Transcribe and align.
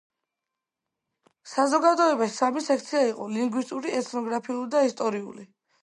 საზოგადოებაში 1.51 2.35
სამი 2.39 2.65
სექცია 2.71 3.05
იყო: 3.13 3.31
ლინგვისტური, 3.37 3.97
ეთნოგრაფიული 4.03 4.77
და 4.79 4.87
ისტორიული. 4.93 5.53